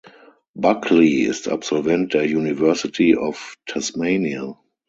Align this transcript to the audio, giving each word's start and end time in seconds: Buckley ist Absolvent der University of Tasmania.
Buckley 0.55 1.21
ist 1.21 1.47
Absolvent 1.47 2.15
der 2.15 2.23
University 2.23 3.15
of 3.15 3.59
Tasmania. 3.67 4.57